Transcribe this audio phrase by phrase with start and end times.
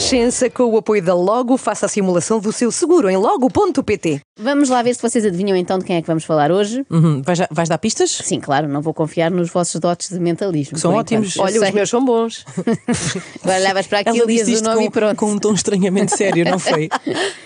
[0.00, 4.22] Renascença, com o apoio da Logo, faça a simulação do seu seguro em logo.pt.
[4.40, 6.86] Vamos lá ver se vocês adivinham então de quem é que vamos falar hoje.
[6.88, 7.20] Uhum.
[7.20, 8.10] Vais, vais dar pistas?
[8.10, 10.76] Sim, claro, não vou confiar nos vossos dotes de mentalismo.
[10.76, 11.36] Que são ótimos.
[11.36, 11.54] enquanto.
[11.54, 12.46] Olha, os meus são bons.
[13.44, 15.16] Agora levas para aqui Ela dias disse o nome e com, pronto.
[15.18, 16.88] com um tom estranhamente sério, não foi?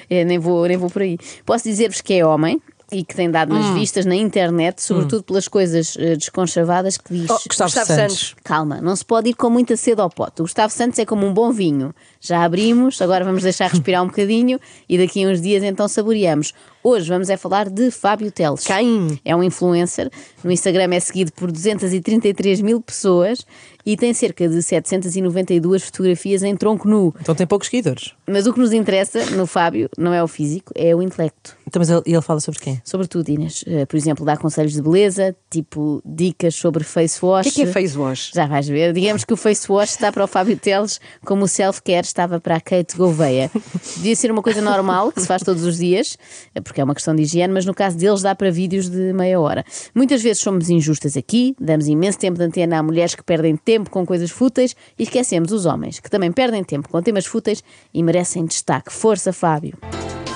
[0.09, 1.19] É, nem, vou, nem vou por aí.
[1.47, 2.61] Posso dizer-vos que é homem
[2.95, 3.75] e que tem dado umas Hum.
[3.75, 7.31] vistas na internet, sobretudo pelas coisas eh, desconchavadas que diz.
[7.31, 8.35] Oh, Gustavo, Santos.
[8.45, 10.41] Calma, não se pode ir com muita sede ao pote.
[10.41, 11.95] O Gustavo Santos é como um bom vinho.
[12.21, 16.55] Já abrimos, agora vamos deixar respirar um bocadinho e daqui a uns dias então saboreamos.
[16.87, 18.63] Hoje vamos é falar de Fábio Teles.
[18.63, 19.19] Quem?
[19.25, 20.11] É um influencer.
[20.45, 23.47] No Instagram é seguido por 233 mil pessoas
[23.87, 27.15] e tem cerca de 792 fotografias em tronco nu.
[27.23, 28.13] Então tem poucos seguidores.
[28.27, 31.57] Mas o que nos interessa no Fábio não é o físico, é o intelecto.
[31.67, 32.81] Então, mas ele, ele fala sobre quem?
[32.85, 33.65] Sobretudo, Inês.
[33.67, 37.45] Eh, Por exemplo, dá conselhos de beleza, tipo dicas sobre face O wash.
[37.45, 38.31] que é que é face wash?
[38.35, 38.93] Já vais ver.
[38.93, 42.57] Digamos que o face wash está para o Fábio Teles como o self-care estava para
[42.57, 43.51] a Kate Gouveia.
[43.97, 46.17] Devia ser uma coisa normal, que se faz todos os dias,
[46.55, 49.13] eh, porque é uma questão de higiene, mas no caso deles dá para vídeos de
[49.13, 49.65] meia hora.
[49.95, 53.89] Muitas vezes somos injustas aqui, damos imenso tempo de antena a mulheres que perdem tempo
[53.89, 58.03] com coisas fúteis e esquecemos os homens, que também perdem tempo com temas fúteis e
[58.03, 58.93] merecem destaque.
[58.93, 59.79] Força, Fábio.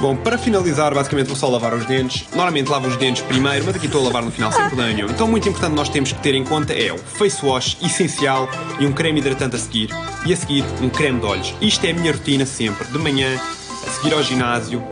[0.01, 2.25] Bom, para finalizar, basicamente vou só lavar os dentes.
[2.31, 5.09] Normalmente lavo os dentes primeiro, mas aqui estou a lavar no final sem problema nenhum.
[5.11, 8.87] Então, muito importante nós temos que ter em conta é o face wash essencial e
[8.87, 9.91] um creme hidratante a seguir.
[10.25, 11.53] E a seguir, um creme de olhos.
[11.61, 13.41] Isto é a minha rotina sempre, de manhã,
[13.85, 14.87] a seguir ao ginásio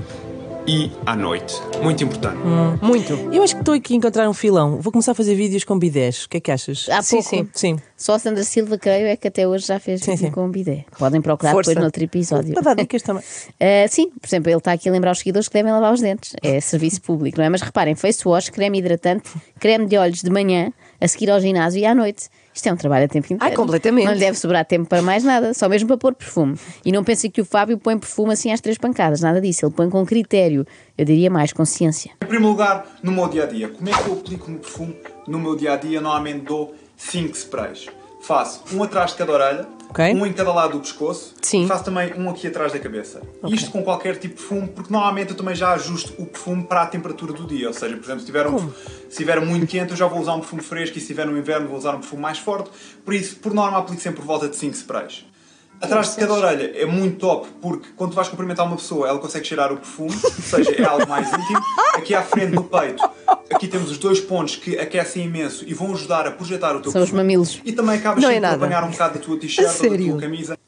[0.66, 1.54] e à noite.
[1.82, 2.38] Muito importante.
[2.82, 3.12] Muito.
[3.32, 4.80] Eu acho que estou aqui a encontrar um filão.
[4.80, 6.24] Vou começar a fazer vídeos com bidés.
[6.24, 6.88] O que é que achas?
[6.90, 7.30] Há sim, pouco.
[7.30, 7.76] sim, sim.
[7.96, 10.84] Só a Sandra Silva, creio, é que até hoje já fez Sim, com o bidé.
[10.98, 11.70] Podem procurar Força.
[11.70, 12.52] depois noutro episódio.
[12.52, 13.22] Para dar dicas também.
[13.22, 16.00] Uh, sim, por exemplo, ele está aqui a lembrar os seguidores que devem lavar os
[16.00, 16.34] dentes.
[16.42, 17.48] É serviço público, não é?
[17.48, 21.80] Mas reparem, face wash, creme hidratante, creme de olhos de manhã, a seguir ao ginásio
[21.80, 22.28] e à noite.
[22.56, 23.54] Isto é um trabalho a tempo inteiro.
[23.54, 24.06] completamente.
[24.06, 26.58] Não lhe deve sobrar tempo para mais nada, só mesmo para pôr perfume.
[26.84, 29.66] E não pensem que o Fábio põe perfume assim às três pancadas, nada disso.
[29.66, 30.66] Ele põe com critério,
[30.96, 32.12] eu diria mais consciência.
[32.22, 34.96] Em primeiro lugar, no meu dia a dia, como é que eu aplico no perfume?
[35.28, 37.86] No meu dia a dia, normalmente dou 5 sprays.
[38.20, 40.04] Faço um atrás de cada orelha, Ok.
[40.14, 41.64] um em cada lado do pescoço Sim.
[41.64, 43.22] e faço também um aqui atrás da cabeça.
[43.46, 46.82] Isto com qualquer tipo de perfume, porque normalmente eu também já ajusto o perfume para
[46.82, 47.68] a temperatura do dia.
[47.68, 48.74] Ou seja, por exemplo, se tiver, um, se
[49.10, 51.68] estiver muito quente, eu já vou usar um perfume fresco e se estiver no inverno,
[51.68, 52.70] vou usar um perfume mais forte.
[53.04, 55.24] Por isso, por norma, aplico sempre por volta de 5 sprays.
[55.80, 59.18] Atrás de cada orelha é muito top porque quando tu vais cumprimentar uma pessoa ela
[59.18, 61.60] consegue cheirar o perfume, ou seja, é algo mais íntimo.
[61.94, 63.02] Aqui à frente no peito,
[63.52, 66.90] aqui temos os dois pontos que aquecem imenso e vão ajudar a projetar o teu
[66.90, 67.22] São os perfume.
[67.22, 67.60] mamilos.
[67.64, 68.64] E também acabas Não é sempre por nada.
[68.64, 70.10] apanhar um bocado da tua t-shirt A ou da sério?
[70.12, 70.58] tua camisa.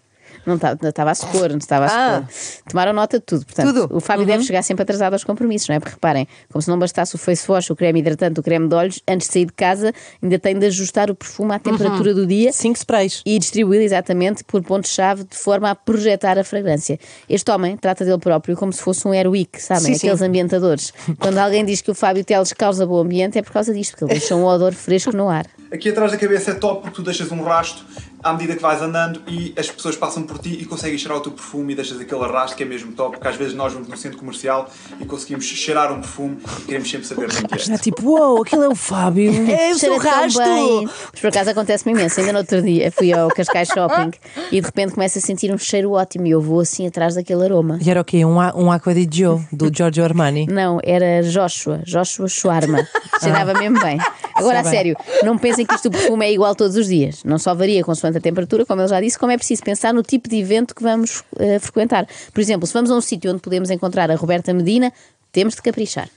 [0.47, 1.89] Não estava, estava a supor, não estava a
[2.19, 2.23] Ah.
[2.29, 2.63] supor.
[2.71, 3.45] Tomaram nota de tudo.
[3.45, 3.97] Portanto, Tudo.
[3.97, 5.81] o Fábio deve chegar sempre atrasado aos compromissos, não é?
[5.81, 8.75] Porque reparem, como se não bastasse o face wash, o creme hidratante, o creme de
[8.75, 12.27] olhos, antes de sair de casa, ainda tem de ajustar o perfume à temperatura do
[12.27, 13.23] dia Cinco sprays.
[13.27, 16.99] e distribuí-lo exatamente por pontos-chave de forma a projetar a fragrância.
[17.29, 19.83] Este homem trata dele próprio como se fosse um airwick, sabem?
[19.87, 20.07] Sim, sim.
[20.09, 20.93] Aqueles ambientadores.
[21.19, 24.05] Quando alguém diz que o Fábio Teles causa bom ambiente, é por causa disto, porque
[24.05, 25.47] ele deixa um odor fresco no ar.
[25.73, 27.85] Aqui atrás da cabeça é top porque tu deixas um rasto
[28.29, 31.21] à medida que vais andando e as pessoas passam por ti e conseguem cheirar o
[31.21, 33.89] teu perfume e deixas aquele arrasto que é mesmo top, porque às vezes nós vamos
[33.89, 37.57] no centro comercial e conseguimos cheirar um perfume e queremos sempre saber bem que é.
[37.57, 39.33] Está tipo, uou, aquilo é o Fábio.
[39.51, 40.39] É o seu Cheira tão rasto.
[40.39, 40.85] bem.
[40.85, 42.21] Mas por acaso acontece-me imenso.
[42.21, 44.11] Ainda no outro dia fui ao Cascais Shopping
[44.53, 47.45] e de repente começo a sentir um cheiro ótimo e eu vou assim atrás daquele
[47.45, 47.79] aroma.
[47.81, 48.25] E era o quê?
[48.25, 50.47] Um, um Aqua di Gio, do Giorgio Armani.
[50.47, 52.87] Não, era Joshua, Joshua Schwarma.
[53.23, 53.99] Cheirava mesmo bem.
[54.39, 57.23] Agora, a sério, não pensem que isto do perfume é igual todos os dias.
[57.25, 60.03] Não só varia consoante a temperatura, como ele já disse, como é preciso pensar no
[60.03, 62.07] tipo de evento que vamos eh, frequentar.
[62.33, 64.93] Por exemplo, se vamos a um sítio onde podemos encontrar a Roberta Medina,
[65.33, 66.09] temos de caprichar.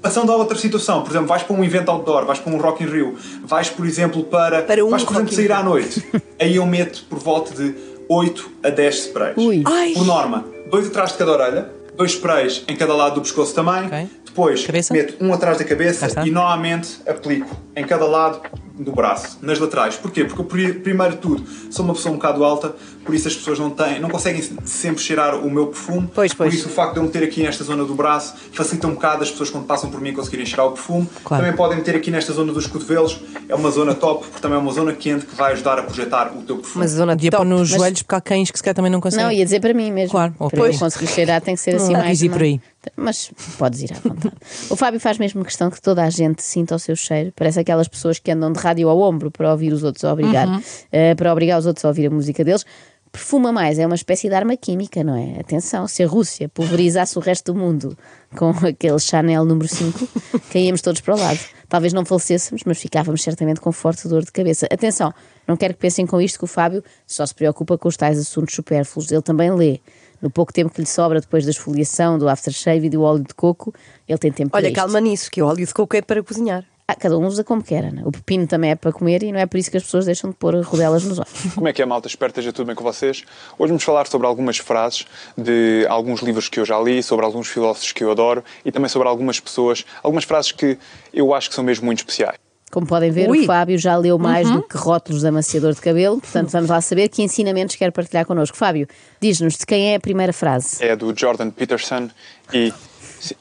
[0.00, 2.84] Passando a outra situação, por exemplo, vais para um evento outdoor, vais para um Rock
[2.84, 6.04] in Rio, vais, por exemplo, para, Para um vais, por exemplo, sair à noite.
[6.40, 7.74] Aí eu meto por volta de
[8.08, 9.36] 8 a 10 sprays.
[9.36, 9.62] Ui.
[9.66, 9.92] Ai.
[9.94, 13.86] Por norma, dois atrás de cada orelha, dois sprays em cada lado do pescoço também.
[13.86, 14.08] Ok.
[14.24, 14.94] Depois Cabeça?
[14.94, 18.40] meto um atrás da cabeça e normalmente aplico em cada lado
[18.78, 19.96] do braço, nas laterais.
[19.96, 20.24] Porquê?
[20.24, 22.76] Porque eu, pri- primeiro de tudo, sou uma pessoa um bocado alta,
[23.08, 26.10] por isso as pessoas não têm, não conseguem sempre cheirar o meu perfume.
[26.14, 26.50] Pois, pois.
[26.52, 29.22] Por isso o facto de eu meter aqui nesta zona do braço facilita um bocado
[29.22, 31.08] as pessoas quando passam por mim conseguirem cheirar o perfume.
[31.24, 31.42] Claro.
[31.42, 33.18] Também podem meter aqui nesta zona dos cotovelos,
[33.48, 36.36] é uma zona top, porque também é uma zona quente que vai ajudar a projetar
[36.36, 36.84] o teu perfume.
[36.84, 38.92] Mas a zona de pôr nos Mas- joelhos porque há cães que se calhar também
[38.92, 39.24] não conseguem.
[39.24, 40.10] Não, ia dizer para mim mesmo.
[40.10, 40.74] Claro, Para pois.
[40.74, 42.20] eu conseguir cheirar tem que ser assim Não mais.
[42.22, 42.60] ir por aí.
[42.96, 44.34] Mas podes ir à vontade.
[44.70, 47.32] o Fábio faz mesmo questão que toda a gente sinta o seu cheiro.
[47.34, 50.46] Parece aquelas pessoas que andam de rádio ao ombro para ouvir os outros a obrigar,
[50.48, 50.62] Uhum.
[50.92, 52.64] eh, para obrigar os outros a ouvir a música deles.
[53.10, 55.40] Perfuma mais, é uma espécie de arma química, não é?
[55.40, 57.96] Atenção, se a Rússia pulverizasse o resto do mundo
[58.36, 60.08] com aquele Chanel número 5,
[60.52, 61.38] caíamos todos para o lado.
[61.68, 64.66] Talvez não falecêssemos, mas ficávamos certamente com forte dor de cabeça.
[64.70, 65.12] Atenção,
[65.46, 68.18] não quero que pensem com isto que o Fábio só se preocupa com os tais
[68.18, 69.10] assuntos supérfluos.
[69.10, 69.80] Ele também lê.
[70.20, 73.34] No pouco tempo que lhe sobra depois da esfoliação, do aftershave e do óleo de
[73.34, 73.72] coco,
[74.08, 74.76] ele tem tempo Olha, para isto.
[74.76, 76.64] calma nisso, que o óleo de coco é para cozinhar.
[76.90, 78.00] Ah, cada um usa como quer, Ana.
[78.06, 80.30] O pepino também é para comer e não é por isso que as pessoas deixam
[80.30, 81.52] de pôr rodelas nos olhos.
[81.54, 82.08] Como é que é, malta?
[82.08, 83.24] Espero que esteja tudo bem com vocês.
[83.58, 85.04] Hoje vamos falar sobre algumas frases
[85.36, 88.88] de alguns livros que eu já li, sobre alguns filósofos que eu adoro e também
[88.88, 90.78] sobre algumas pessoas, algumas frases que
[91.12, 92.38] eu acho que são mesmo muito especiais.
[92.70, 93.42] Como podem ver, Ui.
[93.42, 96.80] o Fábio já leu mais do que rótulos de amaciador de cabelo, portanto vamos lá
[96.80, 98.56] saber que ensinamentos quer partilhar connosco.
[98.56, 98.88] Fábio,
[99.20, 100.82] diz-nos de quem é a primeira frase.
[100.82, 102.08] É do Jordan Peterson
[102.50, 102.72] e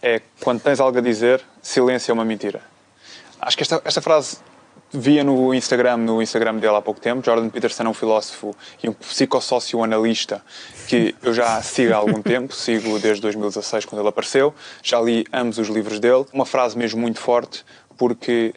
[0.01, 2.61] é quando tens algo a dizer, silêncio é uma mentira.
[3.41, 4.37] Acho que esta, esta frase
[4.91, 7.25] via no Instagram, no Instagram dele há pouco tempo.
[7.25, 10.41] Jordan Peterson é um filósofo e um psicossocioanalista
[10.87, 14.53] que eu já sigo há algum tempo, sigo desde 2016 quando ele apareceu.
[14.81, 16.25] Já li ambos os livros dele.
[16.31, 17.65] Uma frase mesmo muito forte
[17.97, 18.53] porque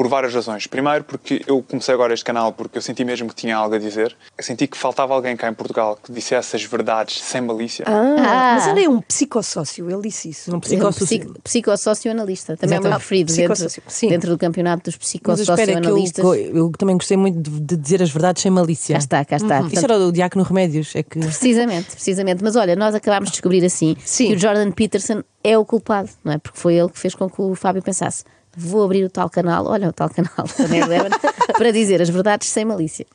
[0.00, 0.66] por várias razões.
[0.66, 3.78] Primeiro, porque eu comecei agora este canal porque eu senti mesmo que tinha algo a
[3.78, 4.16] dizer.
[4.38, 7.84] Eu senti que faltava alguém cá em Portugal que dissesse as verdades sem malícia.
[7.86, 10.50] Ah, mas ele é um psicossócio, ele disse isso.
[10.50, 11.18] Um Um psicossocial.
[11.20, 12.56] psico- Psicossocioanalista.
[12.56, 13.68] Também é o meu preferido dentro.
[13.88, 14.08] Sim.
[14.08, 16.24] dentro do campeonato dos espera, que eu, psicossocioanalistas.
[16.24, 18.94] eu, eu também gostei muito de, de dizer as verdades sem malícia.
[18.94, 19.58] Cá está, cá está.
[19.58, 22.42] Isso Portanto, era o Diácono Remédios, é que Precisamente, precisamente.
[22.42, 24.28] Mas olha, nós acabámos de descobrir assim Sim.
[24.28, 26.38] que o Jordan Peterson é o culpado, não é?
[26.38, 28.24] Porque foi ele que fez com que o Fábio pensasse:
[28.56, 30.46] vou abrir o tal canal, olha o tal canal,
[31.56, 33.06] para dizer as verdades sem malícia.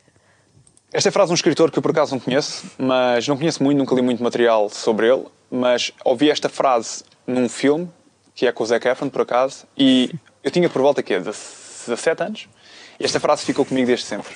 [0.91, 3.35] Esta é a frase de um escritor que eu por acaso não conheço, mas não
[3.35, 7.89] conheço muito, nunca li muito material sobre ele, mas ouvi esta frase num filme,
[8.33, 12.23] que é com o Zac Efron, por acaso, e eu tinha por volta, quê, 17
[12.23, 12.47] anos,
[12.99, 14.33] e esta frase ficou comigo desde sempre.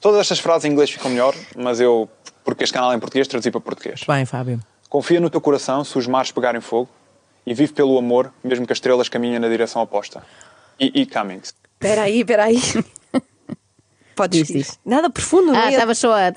[0.00, 2.08] Todas estas frases em inglês ficam melhor, mas eu,
[2.44, 4.02] porque este canal é em português, traduzi para português.
[4.06, 4.60] bem, Fábio.
[4.88, 6.88] Confia no teu coração se os mares pegarem fogo,
[7.46, 10.22] e vive pelo amor, mesmo que as estrelas caminhem na direção oposta.
[10.78, 11.54] E, e Cummings.
[11.80, 12.58] Espera aí, espera aí.
[14.18, 14.58] Podes Diz, dizer.
[14.58, 14.78] diz.
[14.84, 15.74] Nada profundo, não Ah, é?
[15.74, 16.32] estava só a.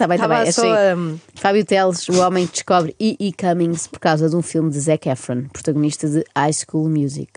[0.52, 0.96] Só achei- a-
[1.36, 3.34] Fábio Teles, o homem que descobre E.E.
[3.34, 7.32] Cummings por causa de um filme de Zac Efron, protagonista de High School Music.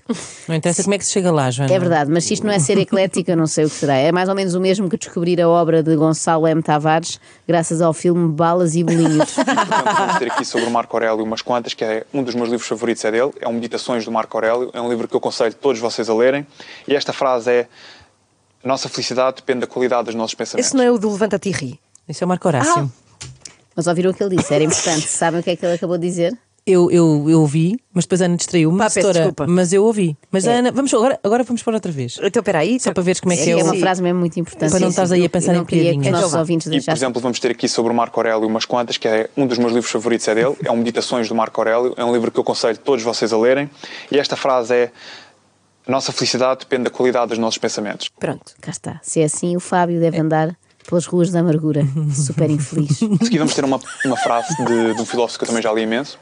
[0.46, 1.72] Não interessa como é que se chega lá, Joana.
[1.72, 3.94] É verdade, mas se isto não é ser eclético, eu não sei o que será.
[3.94, 6.62] É mais ou menos o mesmo que descobrir a obra de Gonçalo M.
[6.62, 7.18] Tavares
[7.48, 9.34] graças ao filme Balas e Bolinhos.
[9.96, 12.68] Vamos ter aqui sobre o Marco Aurélio umas quantas, que é um dos meus livros
[12.68, 15.54] favoritos é dele, é o Meditações do Marco Aurélio, é um livro que eu aconselho
[15.54, 16.46] todos vocês a lerem,
[16.86, 17.66] e esta frase é
[18.64, 20.66] a nossa felicidade depende da qualidade dos nossos pensamentos.
[20.66, 21.80] Esse não é o do Levanta-te e ri.
[22.08, 22.90] Isso é o Marco Horácio.
[23.76, 24.54] Mas ouviram o que ele disse?
[24.54, 25.06] Era importante.
[25.08, 26.38] Sabem o que é que ele acabou de dizer?
[26.66, 28.78] Eu, eu, eu ouvi, mas depois a Ana distraiu-me.
[28.78, 29.46] Pá, peço desculpa.
[29.46, 30.16] Mas eu ouvi.
[30.30, 30.58] Mas a É.
[30.60, 32.16] Ana, vamos agora, agora vamos para outra vez.
[32.22, 32.80] Então, espera aí.
[32.80, 34.70] Só para veres como é que É, é, uma frase mesmo muito importante.
[34.70, 36.12] Para não estás aí a pensar em não queria que os piadinhas.
[36.12, 36.40] nossos Então vá.
[36.40, 39.28] ouvintes E, por exemplo, vamos ter aqui sobre o Marco Aurélio umas quantas, que é
[39.36, 42.14] um dos meus livros favoritos é dele, é o Meditações do Marco Aurélio, é um
[42.14, 43.68] livro que eu aconselho todos vocês a lerem,
[44.10, 44.92] e esta frase é
[45.86, 48.08] a nossa felicidade depende da qualidade dos nossos pensamentos.
[48.18, 48.54] Pronto.
[48.60, 49.00] Cá está.
[49.02, 50.56] Se é assim, o Fábio deve andar
[50.88, 51.82] pelas ruas da amargura,
[52.14, 53.02] super infeliz.
[53.20, 55.72] A seguir vamos ter uma, uma frase de, de um filósofo que eu também já
[55.72, 56.18] li imenso,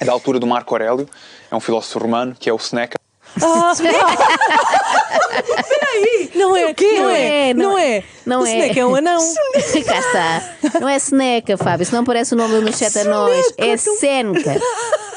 [0.00, 1.08] é da altura do Marco Aurélio,
[1.50, 2.98] é um filósofo romano, que é o Seneca.
[6.34, 8.04] Não é, não é, não é.
[8.26, 8.50] Não o é.
[8.50, 9.18] Seneca é um anão.
[9.86, 10.80] Cá está.
[10.80, 11.86] Não é Seneca, Fábio.
[11.86, 13.54] Se não parece o nome do chat a nós.
[13.56, 14.60] É Seneca.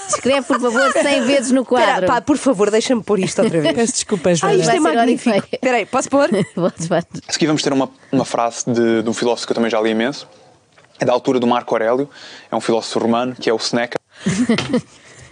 [0.08, 2.08] Escreve, por favor, 100 vezes no quadro.
[2.08, 3.74] pá, por favor, deixa-me pôr isto outra vez.
[3.76, 4.56] Peço desculpa, Ah, Joana.
[4.56, 5.48] isto Vai é e magnífico.
[5.52, 6.30] Espera aí, posso pôr?
[6.56, 7.22] Podes, podes.
[7.28, 9.80] A seguir vamos ter uma, uma frase de, de um filósofo que eu também já
[9.82, 10.28] li imenso,
[11.00, 12.10] é da altura do Marco Aurélio,
[12.52, 13.98] é um filósofo romano, que é o Seneca.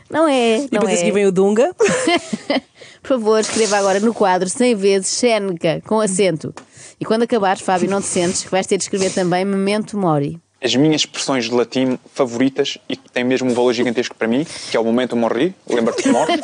[0.10, 0.58] Não é.
[0.58, 0.98] E Não depois a é.
[0.98, 1.74] seguir vem o Dunga.
[3.02, 6.54] Por favor, escreva agora no quadro 100 vezes Seneca, com acento.
[7.00, 10.40] E quando acabares, Fábio, não te sentes que vais ter de escrever também Memento Mori.
[10.64, 14.46] As minhas expressões de latim favoritas e que têm mesmo um valor gigantesco para mim,
[14.72, 16.40] que é o momento morri, lembra-te que morre.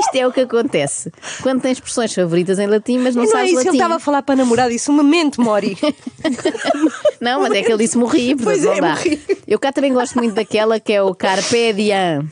[0.00, 3.32] Isto é o que acontece quando tens expressões favoritas em latim, mas não, E não
[3.32, 3.68] é sabes isso, latim.
[3.70, 5.76] ele estava a falar para a namorada, isso um momento, Mori.
[7.20, 8.90] Não, mas é que ele disse morri, Pois não é, dá.
[8.90, 9.20] morri.
[9.46, 12.30] Eu cá também gosto muito daquela que é o Carpe Diem.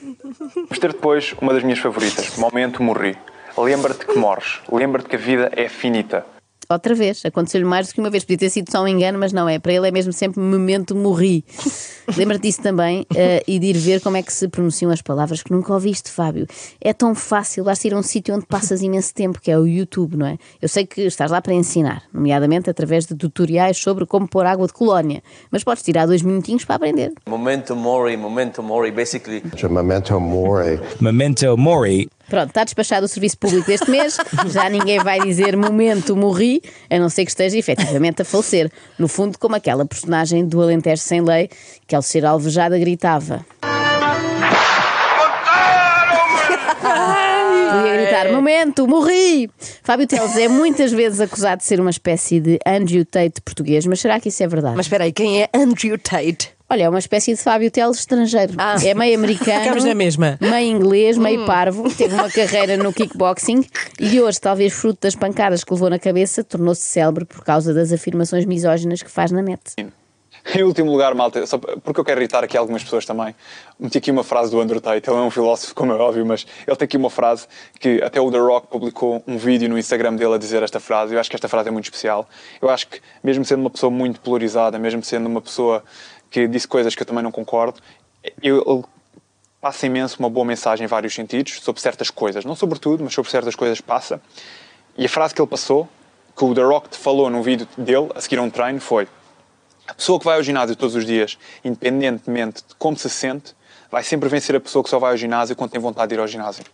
[0.54, 3.16] Vamos ter depois uma das minhas favoritas, momento morri.
[3.58, 6.24] Lembra-te que morres, lembra-te que a vida é finita.
[6.68, 8.24] Outra vez, aconteceu-lhe mais do que uma vez.
[8.24, 9.58] Podia ter sido só um engano, mas não é.
[9.58, 11.44] Para ele é mesmo sempre memento morri.
[12.16, 15.42] Lembra-te disso também eh, e de ir ver como é que se pronunciam as palavras
[15.42, 16.46] que nunca ouviste, Fábio.
[16.80, 19.66] É tão fácil, basta ir a um sítio onde passas imenso tempo, que é o
[19.66, 20.38] YouTube, não é?
[20.62, 24.66] Eu sei que estás lá para ensinar, nomeadamente através de tutoriais sobre como pôr água
[24.66, 27.12] de colónia, mas podes tirar dois minutinhos para aprender.
[27.28, 30.80] Memento mori, memento mori, basically Memento mori.
[31.00, 32.08] Memento mori.
[32.28, 34.16] Pronto, está despachado o serviço público deste mês,
[34.50, 38.70] já ninguém vai dizer momento morri, a não ser que esteja efetivamente a falecer.
[38.98, 41.48] No fundo, como aquela personagem do Alentejo Sem Lei,
[41.86, 43.46] que ao ser alvejada gritava.
[46.80, 49.48] Podia gritar, momento, morri!
[49.82, 54.00] Fábio Teles é muitas vezes acusado de ser uma espécie de Andrew Tate português, mas
[54.00, 54.76] será que isso é verdade?
[54.76, 56.55] Mas espera aí, quem é Andrew Tate?
[56.68, 58.54] Olha, é uma espécie de Fábio Teles estrangeiro.
[58.58, 58.74] Ah.
[58.84, 60.36] É meio americano, Ficamos na mesma.
[60.40, 61.88] meio inglês, meio parvo.
[61.94, 63.64] Teve uma carreira no kickboxing
[64.00, 67.92] e hoje, talvez fruto das pancadas que levou na cabeça, tornou-se célebre por causa das
[67.92, 69.60] afirmações misóginas que faz na net.
[70.54, 73.34] Em último lugar, malta, só porque eu quero irritar aqui algumas pessoas também,
[73.80, 75.10] meti aqui uma frase do Andrew Tate.
[75.10, 77.48] Ele é um filósofo, como é óbvio, mas ele tem aqui uma frase
[77.80, 81.14] que até o The Rock publicou um vídeo no Instagram dele a dizer esta frase.
[81.14, 82.28] Eu acho que esta frase é muito especial.
[82.62, 85.82] Eu acho que, mesmo sendo uma pessoa muito polarizada, mesmo sendo uma pessoa
[86.30, 87.80] que disse coisas que eu também não concordo,
[88.42, 88.84] eu, ele
[89.60, 92.44] passa imenso uma boa mensagem em vários sentidos sobre certas coisas.
[92.44, 94.20] Não sobre tudo, mas sobre certas coisas passa.
[94.96, 95.88] E a frase que ele passou,
[96.36, 99.08] que o The Rock falou num vídeo dele, a seguir a um treino, foi
[99.86, 103.54] a pessoa que vai ao ginásio todos os dias, independentemente de como se sente,
[103.90, 106.20] vai sempre vencer a pessoa que só vai ao ginásio quando tem vontade de ir
[106.20, 106.64] ao ginásio.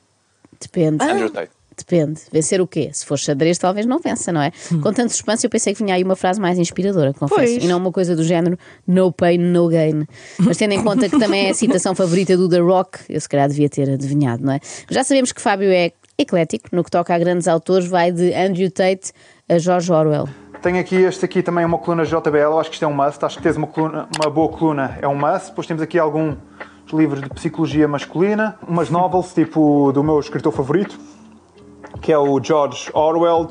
[0.61, 1.05] Depende.
[1.05, 1.51] Andrew Tate.
[1.87, 2.21] Depende.
[2.31, 2.91] Vencer o quê?
[2.93, 4.53] Se for xadrez, talvez não vença, não é?
[4.83, 7.41] Com tanto suspense, eu pensei que vinha aí uma frase mais inspiradora, confesso.
[7.41, 7.65] Pois.
[7.65, 10.07] E não uma coisa do género no pain, no gain.
[10.39, 13.29] Mas tendo em conta que também é a citação favorita do The Rock, eu se
[13.29, 14.61] calhar devia ter adivinhado, não é?
[14.91, 18.71] Já sabemos que Fábio é eclético, no que toca a grandes autores, vai de Andrew
[18.71, 19.13] Tate
[19.49, 20.29] a George Orwell.
[20.63, 23.25] Tenho aqui este aqui também uma coluna JBL, eu acho que isto é um must,
[23.25, 25.49] acho que teres uma, coluna, uma boa coluna é um must.
[25.49, 26.37] Depois temos aqui alguns
[26.93, 30.99] livros de psicologia masculina, umas novels tipo do meu escritor favorito,
[32.03, 33.49] que é o George Orwell.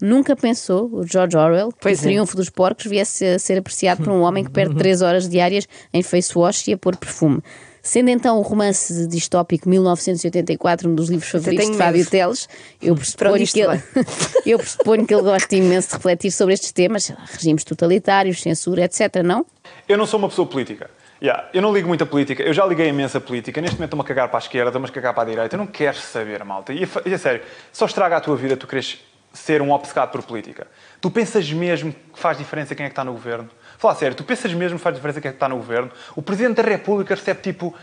[0.00, 2.04] Nunca pensou, o George Orwell, que Pois o é.
[2.04, 5.66] triunfo dos porcos viesse a ser apreciado por um homem que perde 3 horas diárias
[5.92, 7.40] em face wash e a pôr perfume.
[7.82, 12.10] Sendo então o romance distópico 1984 um dos livros favoritos de Fábio medo.
[12.10, 12.48] Teles,
[12.82, 13.82] eu pressuponho, que ele,
[14.44, 19.22] eu pressuponho que ele gosta imenso de refletir sobre estes temas, regimes totalitários, censura, etc.
[19.24, 19.46] Não?
[19.88, 20.90] Eu não sou uma pessoa política.
[21.20, 22.42] Yeah, eu não ligo muito a política.
[22.42, 23.60] Eu já liguei imenso a política.
[23.60, 25.56] Neste momento estou-me a cagar para a esquerda, estou-me a cagar para a direita.
[25.56, 26.72] Eu não quero saber, malta.
[26.72, 30.22] E, e a sério, só estraga a tua vida tu queres ser um obcecado por
[30.22, 30.66] política.
[31.00, 33.48] Tu pensas mesmo que faz diferença quem é que está no governo?
[33.78, 35.90] Fala sério, tu pensas mesmo que faz diferença quem é que está no governo?
[36.16, 37.74] O Presidente da República recebe tipo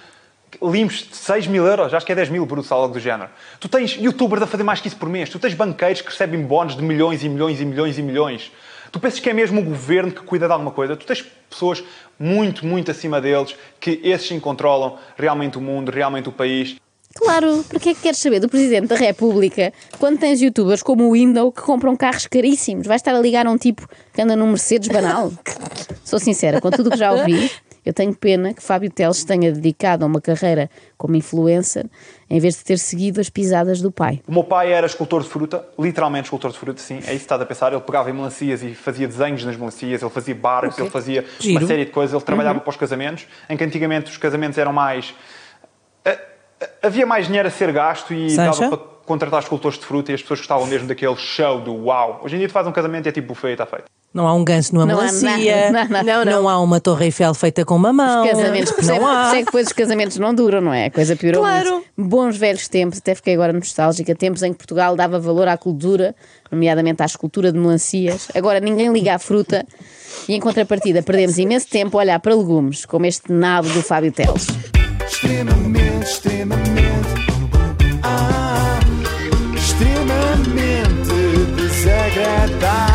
[0.62, 3.30] limpos de 6 mil euros, acho que é 10 mil brutos, algo do género.
[3.60, 5.30] Tu tens youtubers a fazer mais que isso por mês.
[5.30, 8.51] Tu tens banqueiros que recebem bónus de milhões e milhões e milhões e milhões.
[8.96, 10.96] Tu pensas que é mesmo o governo que cuida de alguma coisa?
[10.96, 11.84] Tu tens pessoas
[12.18, 16.78] muito, muito acima deles que esses sim controlam realmente o mundo, realmente o país.
[17.14, 21.12] Claro, porque é que queres saber do Presidente da República quando tens youtubers como o
[21.12, 22.88] Window que compram carros caríssimos?
[22.88, 25.30] Vais estar a ligar a um tipo que anda num Mercedes banal?
[26.06, 27.52] Sou sincera, com tudo o que já ouvi,
[27.86, 31.86] eu tenho pena que Fábio Teles tenha dedicado a uma carreira como influencer
[32.30, 34.22] em vez de ter seguido as pisadas do pai.
[34.27, 37.15] O meu pai era escultor de fruta, literalmente escultor de fruta, sim, é isso que
[37.15, 37.72] estás a pensar.
[37.72, 41.60] Ele pegava em melancias e fazia desenhos nas melancias, ele fazia barcos, ele fazia Giro.
[41.60, 42.13] uma série de coisas.
[42.13, 45.13] Ele trabalhava para os casamentos, em que antigamente os casamentos eram mais.
[46.04, 46.20] eh,
[46.60, 48.62] eh, Havia mais dinheiro a ser gasto e Sancha?
[48.62, 52.22] dava para contratar escultores de fruta e as pessoas gostavam mesmo daquele show do uau.
[52.24, 53.86] Hoje em dia tu faz um casamento e é tipo buffet e está feito.
[54.15, 57.34] Não há um ganso numa não melancia, há, não, não, não, há uma torre Eiffel
[57.34, 58.24] feita com uma mão.
[58.24, 59.29] Os casamentos, por não há.
[59.31, 60.86] Sei que depois os casamentos não duram, não é?
[60.86, 61.69] A coisa piorou claro.
[61.69, 61.86] muito.
[61.98, 66.15] Bons velhos tempos, até fiquei agora nostálgica, tempos em que Portugal dava valor à cultura,
[66.50, 68.29] nomeadamente à escultura de melancias.
[68.34, 69.65] Agora ninguém liga à fruta
[70.29, 74.13] e em contrapartida perdemos imenso tempo a olhar para legumes, como este nabo do Fábio
[74.13, 74.48] Teles.
[75.05, 77.10] Extremamente, extremamente,
[78.01, 78.79] ah,
[79.53, 81.10] extremamente
[81.57, 82.95] desagradável.